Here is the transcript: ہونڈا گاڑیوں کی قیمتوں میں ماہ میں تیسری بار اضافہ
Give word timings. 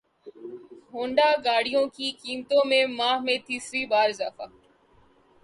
ہونڈا 0.93 1.29
گاڑیوں 1.45 1.85
کی 1.95 2.07
قیمتوں 2.21 2.63
میں 2.69 2.85
ماہ 2.97 3.17
میں 3.25 3.37
تیسری 3.47 3.83
بار 3.91 4.07
اضافہ 4.09 4.45